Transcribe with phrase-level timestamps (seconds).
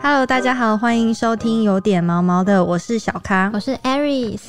[0.00, 4.40] Hello，大家好，欢迎收听有点毛毛的，我是小咖，我是 Aries。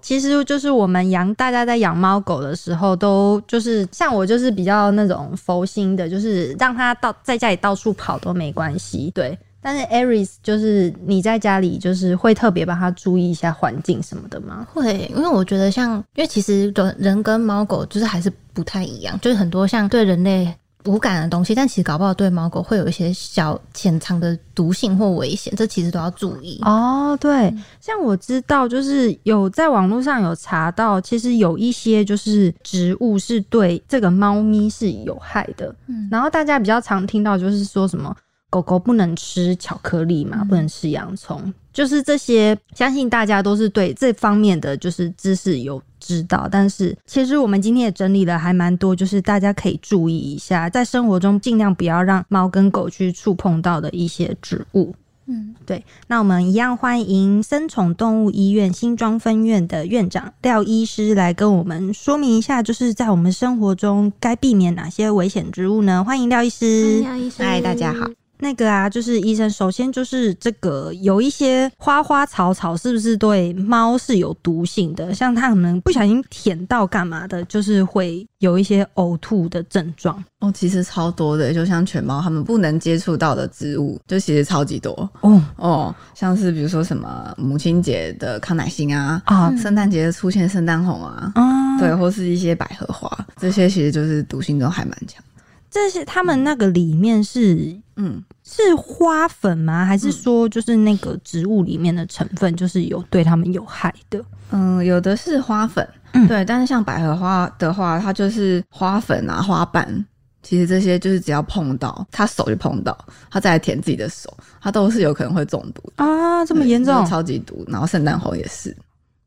[0.00, 9.10] 其实就是我们养，大家在养猫狗的时候，都就是像我，就是比较那种佛心的，就是让它到在家里到处跑都没关系。
[9.14, 14.66] 对，但是 Aries 就是你在家里就是会特别帮他注意一下环境什么的吗？
[14.72, 20.54] 会，因为我觉得像，因为其实人人跟猫狗就是还是不太一样，就是很多像对人类。
[20.88, 27.16] 无感的东西，但其实搞不好对猫狗会有一些小潜藏的毒性或危险，这其实都要注意哦。
[27.20, 35.74] 对，像我知道，就是有在网络上有查到，其实有一些就是植物是对这个猫咪是有害的。
[35.86, 38.16] 嗯，然后大家比较常听到就是说什么
[38.48, 45.80] 狗狗不能吃巧克力嘛，嗯、不能吃洋葱，就是这些，相信大家都是对这方面的就是知识有。
[46.00, 54.94] 知道，但是其实我们今天也整理了还蛮多，就是大家可以注意一下，在生活中尽量不要让猫跟狗去触碰到的一些植物。
[55.30, 55.84] 嗯，对。
[56.06, 66.02] 那我们一样欢迎森宠动物医院新庄分院的院长廖医师来跟我们说明一下，就是在我们生活中该避免哪些危险植物呢？
[66.02, 67.00] 欢迎廖医师。
[67.00, 68.08] 廖医师，嗨，大家好。
[68.40, 75.12] 那个啊，就是医生，首先就是这个有一些花花草草，是不是对猫是有毒性的？
[75.14, 80.22] 像它可能不小心舔到干嘛的，就是会有一些呕吐的症状。
[80.40, 84.92] 哦，其实超多的，就像犬猫它们不能接触到的植物，就其实超级多。
[85.20, 95.22] 哦哦，像是比如说什么母亲节的康乃馨啊，啊，圣诞节出现圣诞红啊，嗯，对，或是一些百合花，这些其实就是毒性都还蛮强。
[95.70, 99.84] 这些他们那个里面是，嗯，是花粉吗？
[99.84, 104.22] 还是说就是那个植物里面的成分就是有对他们有害的？
[104.50, 106.42] 嗯，有的是花粉，嗯，对。
[106.44, 110.06] 但是像百合花的话，它就是花粉啊、花瓣，
[110.42, 112.96] 其实这些就是只要碰到，他手就碰到，
[113.30, 117.62] 他再来舔自己的手，他都是有可能会中毒啊，这么严重，超级毒。
[117.68, 118.74] 然后圣诞红也是。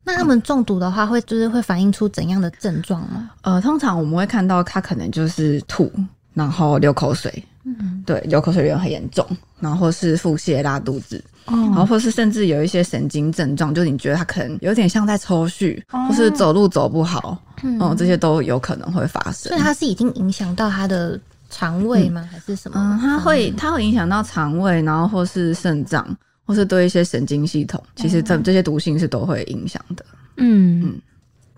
[0.03, 3.29] 那他们中毒的话，会就是会反映出怎样的症状吗？
[3.43, 5.91] 呃，通常我们会看到他可能就是吐。
[6.33, 9.25] 然后流口水，嗯，对，流口水流很严重，
[9.59, 19.49] 然后或是腹泻、拉肚子，哦，然后或是甚至有一些神经症状，就你觉得他可能有点像在抽搐，哦，或是走路走不好，嗯，嗯，这些都有可能会发生。
[19.49, 21.19] 所以它是已经影响到他的
[21.49, 22.21] 肠胃吗？
[22.21, 22.79] 嗯，还是什么？
[22.79, 26.07] 嗯，它会，它会影响到肠胃，然后或是肾脏，
[26.45, 30.05] 或是对一些神经系统，其实这这些毒性是都会影响的。
[30.37, 31.01] 嗯嗯。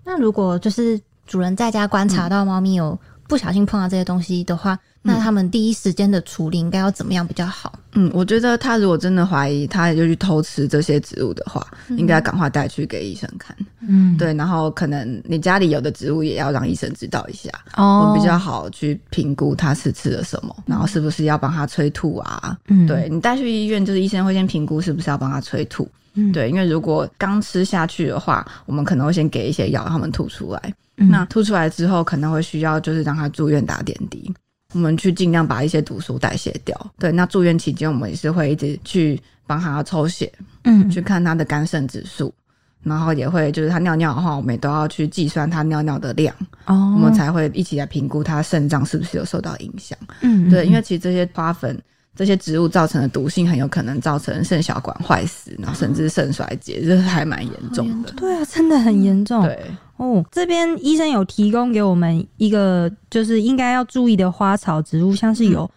[0.04, 2.98] 那如果就是主人在家观察到猫咪有。
[3.28, 7.78] 不小心碰到这些东西的话，那他们第一时间的处理应该要怎么样比较好？
[7.92, 13.54] 嗯，我觉得他如果真的怀疑他就去偷吃这些植物的话，嗯、应该赶快带去给医生看。
[13.86, 22.56] 嗯，对，然后可能你家里有的植物也要让医生知道一下，哦，我比较好去评估他是吃了什么，然后是不是要帮他催吐啊？
[22.68, 25.86] 嗯，对，你带去医院，就是医生会先评估是不是要帮他催吐。
[26.14, 30.74] 嗯，对，因为如果刚吃下去的话，我们可能会先给一些药，让他们吐出来。
[30.96, 34.32] 嗯、那吐出来之后，可能会需要就是让他住院打点滴，
[34.74, 36.78] 我们去尽量把一些毒素代谢掉。
[36.98, 40.30] 对，那住院期间我们也是会一直去帮他抽血，
[40.64, 42.32] 嗯，去看他的肝肾指数，
[42.82, 46.34] 然后也会就是他尿尿的话，我们也都要去计算他尿尿的量，
[46.66, 49.98] 哦，我们才会一起来评估他肾脏是不是有受到影响。
[50.20, 51.80] 嗯，对，因为其实这些花粉。
[52.16, 58.12] 这些植物造成的毒性很有可能造成肾小管坏死，然后甚至肾衰竭，这还蛮严重的。
[58.12, 59.42] 对啊，真的很严重。
[59.42, 59.58] 对
[59.96, 65.70] 哦，这边医生有提供给我们一个，就是应该要注意的花草植物，像是有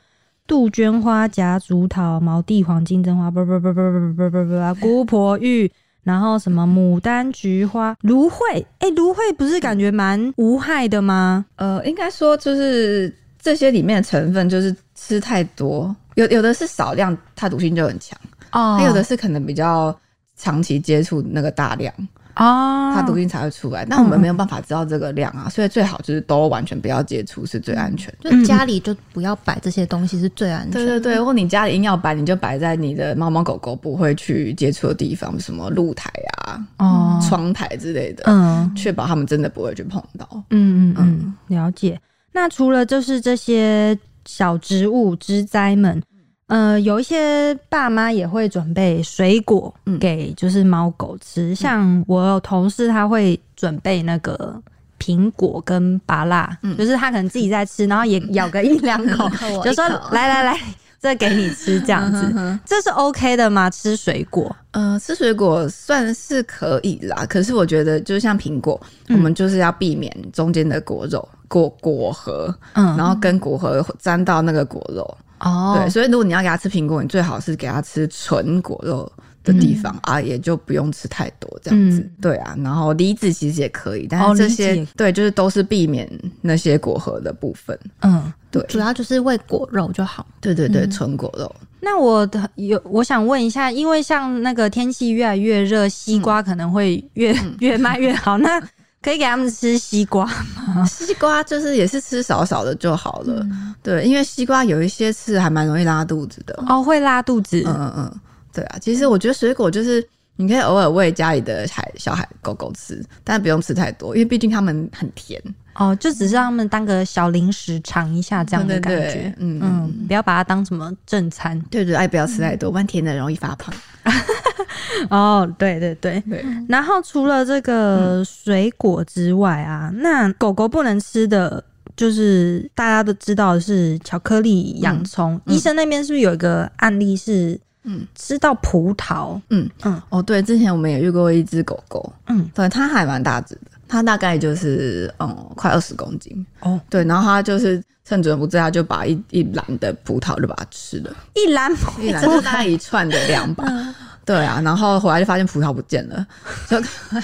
[0.47, 3.81] 杜鹃花、夹竹桃、毛地黄、金针花，不不不不
[4.17, 5.71] 不不不不，姑婆芋，
[6.03, 8.65] 然后什么牡丹、菊花、芦荟。
[8.79, 11.45] 哎，芦荟不是感觉蛮无害的吗？
[11.57, 15.95] 呃，应该说就是这些里面的成分，就是吃太多。
[16.15, 18.17] 有有的是少量，它毒性就很强
[18.51, 19.95] 哦；还有的是可能比较
[20.35, 21.93] 长期接触那个大量
[22.37, 23.85] 哦，它毒性才会出来。
[23.85, 28.29] 那我们没有办法知道这个量啊，所以最好就是都完全不要接触是最安全的。
[28.29, 30.79] 就家里就不要摆这些东西是最安全的。
[30.79, 40.27] 对对对，或你家里硬要摆，你就摆在你的猫猫狗狗不会去接触的地方，什么露台啊、哦、窗台之类的，嗯，确保他们真的不会去碰到。
[40.49, 41.99] 嗯嗯嗯，了解。
[42.31, 43.97] 那除了就是这些。
[44.29, 46.03] 小植物之灾们，
[46.47, 54.55] 呃，有一些爸妈也会准备水果给就是猫狗吃，嗯、像我有同事他会准备那个
[54.99, 59.29] 苹果跟芭辣，嗯、就是他可能自己在吃，然后也咬个一两口，
[59.61, 60.57] 就说来来来，
[61.01, 62.59] 这给你吃这样子，嗯、哼哼。
[62.65, 63.69] 这是 OK 的吗？
[63.69, 68.79] 吃水果，呃，吃水果算是可以啦，可是我觉得就像苹果，
[69.09, 71.27] 嗯、我们就是要避免中间的果肉。
[71.49, 79.11] 果果核，嗯，然后跟果核沾到那个果肉，哦，对，所以如果你要给它吃苹果，你最好是给它吃纯果肉
[79.43, 81.99] 的地方、嗯、啊，也就不用吃太多这样子。
[81.99, 86.09] 嗯、对啊，然后梨子其实也可以，但是这些、哦、对，就是都是避免
[86.41, 87.77] 那些果核的部分。
[88.01, 90.25] 嗯，对，主要就是喂果肉就好。
[90.41, 91.55] 对对对，纯、嗯、果肉。
[91.79, 98.37] 那我的有，我想问一下，因为像那个天气越来越热，西瓜可能会越、嗯、 越卖越好。
[98.39, 98.59] 那
[99.01, 100.85] 可以给他们吃西瓜吗？
[100.89, 103.35] 西瓜就是也是吃少少的就好了。
[103.43, 106.61] 嗯、对，因为西瓜有一些是还蛮容易拉肚子的。
[106.67, 107.63] 哦，会拉肚子。
[107.65, 108.19] 嗯嗯嗯，
[108.51, 108.77] 对啊。
[108.81, 110.05] 其实我觉得水果就是
[110.35, 115.41] 你可以偶尔喂家里的孩小孩狗狗吃，但不用吃太多，因为毕竟它们很甜。
[115.75, 119.31] 哦，就只是让他们当个小零食尝一下这样的感觉。
[119.37, 121.57] 嗯嗯，不要把它当什么正餐。
[121.69, 123.71] 对对，哎不要吃太多，不然甜的容易发胖。
[125.09, 126.45] 哦，对对对，对。
[126.67, 131.63] 然后除了这个水果之外啊，嗯、那狗狗不能吃的
[131.95, 135.39] 就是大家都知道的是巧克力、洋葱。
[135.45, 139.39] 嗯、医生那边是不是有一个案例是，嗯，吃到葡萄？
[139.49, 140.01] 嗯嗯。
[140.09, 146.45] 哦，对，之前我们也遇过一只狗狗，嗯，对，它还蛮大只的，它大概就是嗯快二十公斤。
[146.59, 153.63] 哦，对，然后它就是趁主人不在，它就把一一篮的葡萄就把它吃了，一篮一篮就大概一串的量吧。
[153.67, 153.95] 嗯
[154.27, 156.27] 对啊，然后回来就发现葡萄不见了，
[156.69, 157.23] 就赶快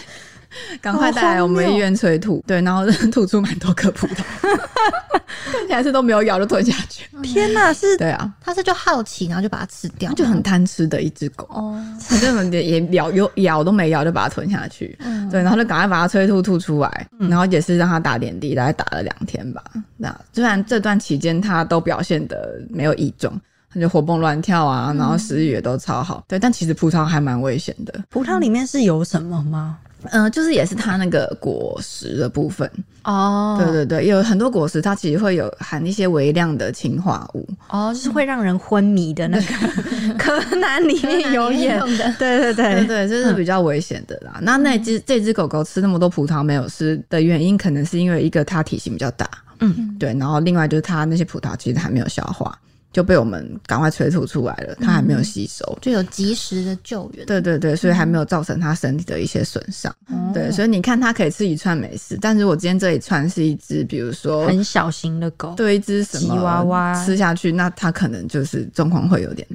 [0.82, 2.42] 赶快带来我们医院催吐。
[2.48, 4.24] 对，然后吐出蛮多颗葡萄，
[5.52, 7.10] 看起来是都没有咬就吞下去。
[7.22, 7.98] 天哪，是？
[7.98, 11.46] 对啊，它是就好奇，然后就把它吃掉，就很贪吃的一只狗。
[11.50, 14.98] 哦，它根本也咬有咬都没咬就把它吞下去。
[15.02, 19.62] 嗯，对，然后就赶快把它催吐吐出来，然后也是让它打点滴，大概打了两天吧。
[19.98, 23.34] 那虽然这段期间它都表现的没有异状。
[23.74, 26.18] 它就活蹦乱跳啊，然后食欲也都超好。
[26.18, 28.04] 嗯、对，但其实葡萄还蛮危险的。
[28.10, 29.78] 葡萄里面是有什么吗？
[30.12, 32.70] 嗯、呃，就是也是它那个果实的部分
[33.06, 33.56] 哦。
[33.58, 39.46] 对对对，有很多果实它其实会有含一些微量的氰化物哦，就是会让人昏迷的那个。
[40.20, 42.14] 柯南里面有演的。
[42.20, 44.34] 对对对对对，这是比较危险的啦。
[44.40, 49.30] 嗯、那那只这只狗狗吃那么多葡萄没有事的原因，可能是因为一个它体型比较大，
[49.62, 52.54] 嗯，对，然后另外就是它那些葡萄其实还没有消化。
[52.94, 57.26] 就被我们赶快催吐出来了，它还没有吸收，就有及时的救援。
[57.26, 59.94] 对对对，所以还没有造成它身体的一些损伤。
[60.10, 69.48] 嗯、对，所以你看它可以吃一串没事，但是我今天这一串是一只，比如说很小型的狗，对，一只什么吉娃娃吃下去，那它可能就是状况会有点。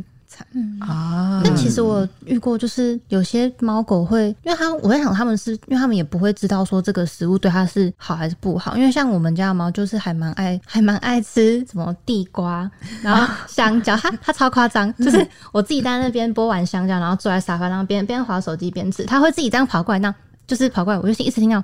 [0.52, 12.70] 嗯啊，但其实我遇过，就是有些猫狗会，因为它，我在想他们是因为他们也不会知道说这个食物对它是好还是不好，因为像我们家的猫就是还蛮爱，还蛮爱吃什么地瓜，
[13.02, 20.14] 然后香蕉， 它它超夸张，就是我自己在那边剥完香蕉，然后坐在沙发上边边滑手机边吃，它会自己这样跑过来，那
[20.46, 21.62] 就是跑过来，我就是一直听到。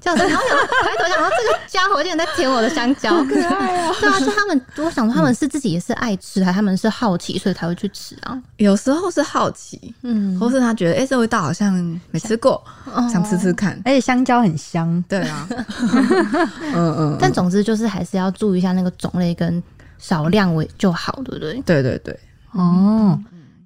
[0.00, 3.92] 这样子， 然后想，抬头想说这个家伙竟然在舔我的香蕉，好可爱啊！
[4.00, 8.40] 对啊，就他们，我想说他们是自己也是爱吃，还他们是好奇，所以才会去吃啊。
[8.56, 11.72] 有时候是好奇，嗯，或是他觉得哎、欸，这味道好像
[12.10, 13.80] 没吃过，想，想吃吃看。
[13.84, 15.48] 而且香蕉很香，对啊，
[16.74, 17.16] 嗯嗯。
[17.20, 19.62] 但总之就是还是要注意一下那个种类跟
[19.98, 21.60] 少量为就好，对不对？
[21.66, 22.18] 对对对。
[22.52, 23.18] 哦，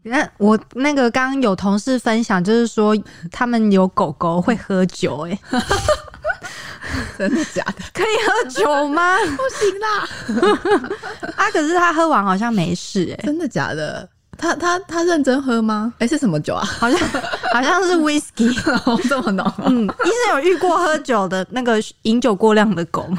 [0.02, 2.96] 那我那个刚刚有同事分享，就是说
[3.30, 5.60] 他们有狗狗会喝酒、欸，哎。
[7.18, 7.74] 真的假的？
[7.92, 9.16] 可以喝酒吗？
[9.36, 10.88] 不行啦！
[11.36, 13.26] 啊，可是他喝完好像没事哎、欸。
[13.26, 14.08] 真的假的？
[14.38, 15.92] 他他他认真喝吗？
[15.98, 16.64] 哎、欸，是什么酒啊？
[16.64, 16.98] 好像
[17.52, 18.52] 好像是 whisky，
[19.08, 19.52] 这么浓。
[19.64, 23.18] 嗯，医生有遇过喝酒的那个饮酒过量的狗吗？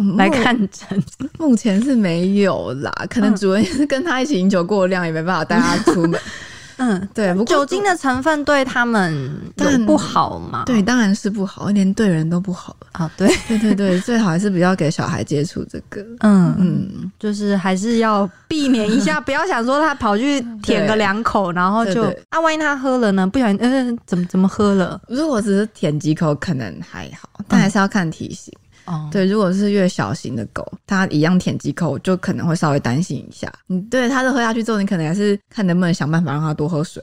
[0.00, 1.02] 嗯、来看诊，
[1.38, 2.92] 目前是没有啦。
[3.10, 6.12] 可能主人也是跟他一起饮酒过量，也没办法带他出门。
[6.12, 6.20] 嗯，
[7.12, 10.62] 对，酒精的成分对他们有不好嘛？
[10.64, 13.10] 对，当然是不好，连对人都不好啊。
[13.16, 16.00] 对，对对对，最好还是不要给小孩接触这个。
[16.20, 23.26] 嗯嗯，就是还是要避免一下，不要想说他跑去舔个两口，然后就啊，万一他喝了呢？
[23.26, 25.00] 不小心，嗯，怎么怎么喝了？
[25.08, 28.52] 如果只是舔几口，可能还好，但还是要看体型。
[28.88, 33.52] 哦，对，如果是越小型的狗，它一样舔几口，就可能会稍微担心一下。
[33.68, 37.02] 嗯，对，它是喝下去之后，你可能还是看能不能想办法让它多喝水。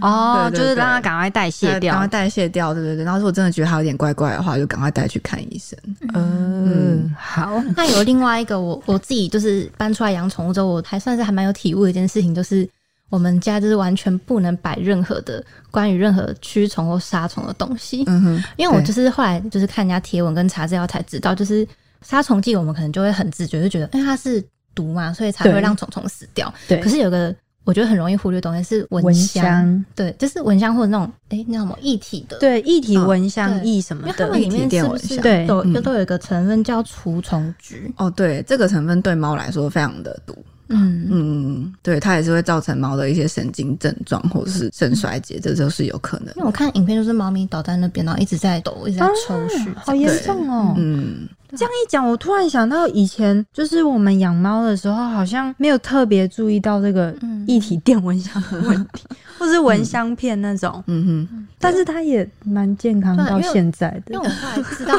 [0.00, 3.04] 哦，就是让它赶快代谢掉，赶快代谢掉，对对对。
[3.04, 5.78] 然后如果真的觉得它有点怪怪的话，就赶快带去看医生。
[6.14, 7.62] 嗯，好。
[7.76, 12.68] 那有另外一个，我我自己就是搬出来养宠物之后，我还算是还蛮有体悟的一件事情，就是。
[13.14, 15.40] 我们家就是完全不能摆任何的
[15.70, 18.02] 关于任何驱虫或杀虫的东西。
[18.08, 21.64] 嗯哼，因为我就是后来就是看人家贴文跟查资料才知道，就是
[22.02, 24.44] 杀虫剂我们可能就会很自觉就觉得，因为它是
[24.74, 26.52] 毒嘛，所以才会让虫虫死掉。
[26.66, 26.80] 对。
[26.80, 37.94] 可是有个我觉得很容易忽略的东西是蚊香，对，就是蚊香或者那种哎那什么液体的，对，液体蚊香液什么的，里面是不是都都有一个成分叫除虫菊？
[37.96, 40.36] 哦，对，这个成分对猫来说非常的毒。
[40.68, 46.28] 嗯嗯，对，它也是会造成猫的一些神经症状或者是肾衰竭，这都是有可能。
[46.36, 50.74] 因为我看影片就是猫咪倒在那边，然后一直在抖，一直在抽搐，啊、好严重哦。
[50.78, 57.14] 嗯，这样一讲，我突然想到以前就是我们养猫的时候，好像没有特别注意到这个
[57.46, 60.82] 一体电蚊香的问题，嗯、 或是蚊香片那种。
[60.86, 64.14] 嗯哼，但是它也蛮健康到现在的。
[64.14, 64.94] 因为，我后来知道。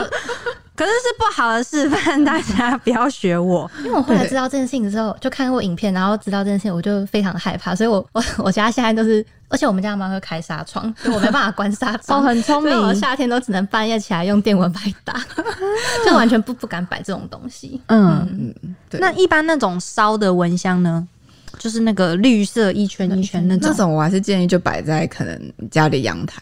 [0.75, 3.69] 可是是不好的示范，大家不要学我。
[3.79, 7.73] 因为我后来知道这件事情之后，就看过影片，然后知道这件事情，我就非常害怕。
[7.73, 12.19] 所以我 我我家现在都是，而且我们家猫会开纱窗，所 以我没办法关纱窗。
[12.19, 12.75] 哦，很聪明。
[12.77, 15.13] 我夏天都只能半夜起来用电蚊拍打，
[16.05, 17.79] 就完全不不敢摆这种东西。
[17.87, 18.99] 嗯嗯，对。
[18.99, 21.07] 那一般那种烧的蚊香呢，
[21.57, 26.41] 就是那个绿色一圈一圈那种，那种我还是建议就摆在可能家里阳台。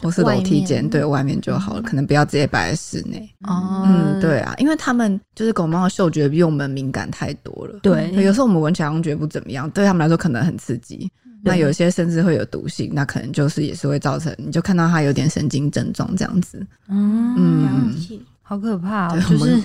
[0.00, 3.28] 或是楼梯间，对外面就好了，可能不要直接摆在室内。
[3.42, 7.78] 哦，嗯，对啊，因为他们就是狗猫的嗅觉比我们敏感太多了。
[7.82, 11.10] 对，有时候我们闻起来觉得不怎么样，对他们来说可能很刺激。
[11.42, 16.66] 那有些甚至会有毒性，那可能就是也是会造成，你就看到它有点神经症状这样子。
[16.88, 17.94] 嗯，
[18.50, 19.20] 好可怕哦！
[19.30, 19.62] 就是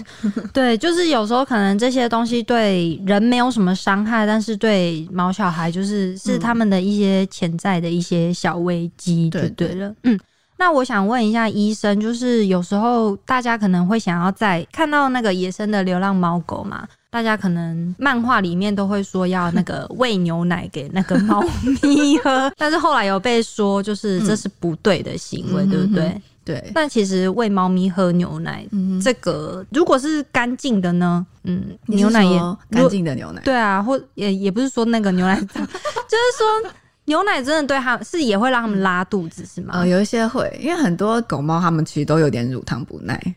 [0.54, 9.92] 对，就是有时候可能这些东西对人没有什么伤害，但是对毛小孩就是是他们的一些潜在的一些小危机，就对了。
[10.04, 10.20] 嗯。
[10.58, 21.42] 那我想问一下医生，就是有时候大家可能会想要在看到那个野生的流浪猫狗嘛，大家可能漫画里面都会说要那个喂牛奶给那个猫
[21.82, 26.22] 咪喝， 但是后来有被说就是这是不对的行为，嗯、对不对？
[26.44, 26.72] 对。
[26.74, 31.26] 但其实喂猫咪喝牛奶，嗯、这个如果是干净的呢？
[31.46, 32.38] 嗯，牛奶也
[32.70, 36.72] 干净的牛奶，对啊，或也也不是说那个牛奶脏， 就是说。
[37.08, 39.76] 牛奶真的对他是也会让他们拉肚子是吗？
[39.76, 43.36] 呃，有一些会，因为很多狗猫它们其实都有点乳糖不耐。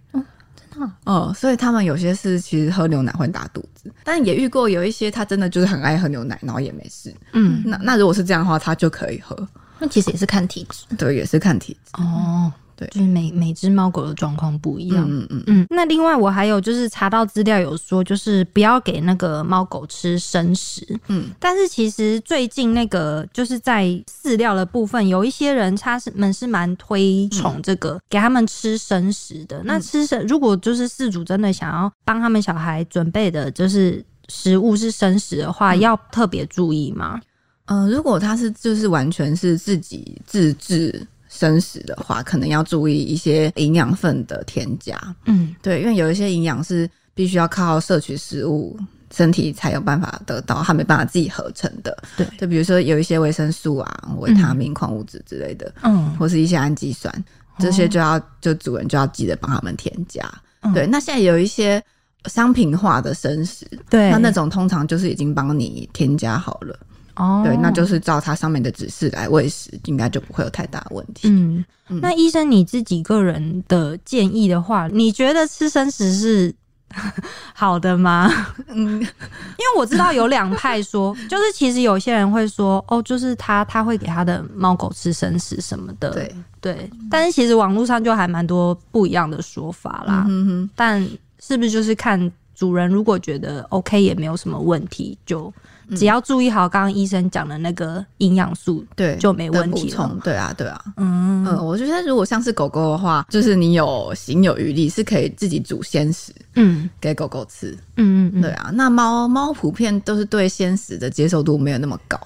[0.78, 0.92] 哦。
[1.04, 7.14] 哦，所以他们有些是其实喝牛奶会拉肚子，但也遇过有一些他真的就是很爱喝牛奶，然后也没事。
[7.32, 9.36] 嗯，那那如果是这样的话，他就可以喝。
[9.78, 10.96] 那其实也是看体质。
[10.96, 12.02] 对，也是看体质。
[12.02, 12.52] 哦。
[12.78, 15.04] 对，就是每每只猫狗的状况不一样。
[15.10, 15.66] 嗯嗯嗯。
[15.68, 20.86] 那另外我还有就是查到资料有说，就是不要给那个猫狗吃生食。
[21.08, 21.30] 嗯。
[21.40, 29.58] 但是其实最近那个就是在饲料的部分，有一些人他是们是蛮推崇这个给他们吃生食的。
[29.58, 37.20] 嗯、那吃生如果就是饲主真的想要帮他们小孩准备的，就是食物是生食的话，嗯、要特别注意吗？
[37.64, 41.04] 嗯、呃，如果他是就是完全是自己自制。
[41.38, 44.98] 生食的话，可能要注意一些营养分的添加。
[45.26, 48.76] 嗯，对，因为有一些营养是必须要靠摄取食物，
[49.14, 51.96] 身体才有办法得到，它没办法自己合成的。
[52.16, 57.12] 对，就比如说有一些维生素啊、维他命、矿物质之类的，嗯，或是一些氨基酸，
[57.60, 60.28] 这些就要就主人就要记得帮他们添加。
[60.62, 61.80] 嗯、对，那现在有一些
[62.26, 66.76] 商品化的生食，对，那那种通常就是已经帮你添加好了。
[67.18, 71.28] 哦，对，那就是照它上面的指示来喂食，应该就不会有太大问题。
[71.28, 76.54] 嗯，嗯，那医生你自己个人的建议的话，你觉得吃生食是
[77.52, 78.30] 好的吗？
[78.68, 86.90] 嗯，因为我知道有两派说， 就是其实有些人会说，哦，就是他他会给他的猫狗吃生食什么的，对对。
[87.10, 90.24] 但是其实网络上就还蛮多不一样的说法啦。
[90.28, 91.04] 嗯哼，但
[91.40, 95.52] 是不是就是看主人如果觉得 OK 也没有什么问题就。
[95.96, 100.16] 只要注意好刚刚医生讲的那个营养素，对，就没问题了。
[100.22, 108.70] 对啊，对啊，嗯嗯，我觉得如果像是狗狗的话，就是你有行有余力，是可以自己煮鲜食，嗯，给狗狗吃，嗯嗯嗯，对啊。
[108.72, 112.18] 那猫猫普遍都是对鲜食的接受度没有那么高。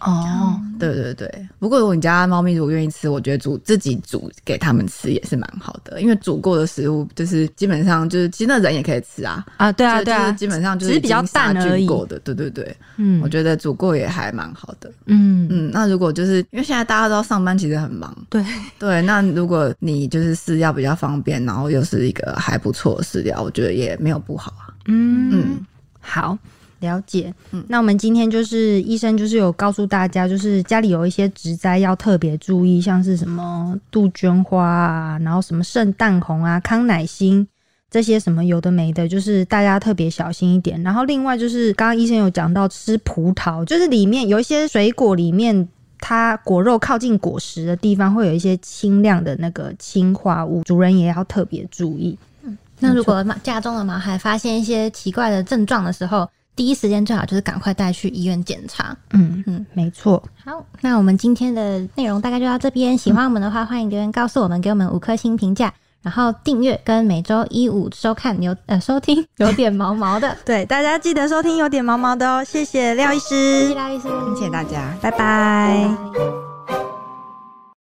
[0.00, 11.86] 哦，对对对，不过如果你家猫咪如果愿意吃，我觉得煮自己煮给他们吃也是蛮好的，因为煮过的食物就是基本上就是其实那人也可以吃啊啊，对啊对啊，基本上就是比较淡而已。
[11.86, 15.70] 过的，对对对，嗯，我觉得煮过也还蛮好的，嗯嗯。
[15.72, 18.44] 那如果就是因为现在大家都要上班，其实很忙，对
[18.78, 19.00] 对。
[19.02, 24.68] 那如果你就是饲料比较方便，然后又是一个还不错的饲料，我觉得也没有不好啊。
[24.86, 25.66] 嗯嗯，
[26.00, 26.36] 好。
[26.80, 37.46] 了解，嗯，那我们今天就是医生就是有告诉大家，就是家里有一些植栽要特别注意，像是什么杜鹃花啊，然后什么圣诞红啊、康乃馨
[37.90, 40.82] 这些什么有的没的，就是大家特别小心一点。
[40.82, 45.66] 然后另外就是刚刚医生有讲到吃葡萄，就是里面有一些水果里面，
[45.98, 52.18] 它果肉靠近果实的地方会有一些轻量的那个氰化物，主人也要特别注意。
[52.42, 58.96] 嗯，那如果家中的毛孩发现一些奇怪的症状的时候，第一时间最好就是赶快带去医院检查。
[59.12, 59.64] 嗯嗯。
[59.74, 60.22] 没错。
[60.42, 65.72] 好那我们今天的内容大概就到这边喜欢我们的话欢迎留言告诉我们给我们五颗星评价。
[66.02, 70.36] 然后订阅跟每周一五收看有呃收听有点毛毛的。
[70.46, 73.62] 对大家记得收听有点毛毛的哦谢谢廖医师。
[73.62, 74.08] 谢谢廖医师。
[74.36, 76.55] 谢谢大家拜拜。